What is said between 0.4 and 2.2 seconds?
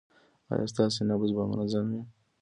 ایا ستاسو نبض به منظم وي؟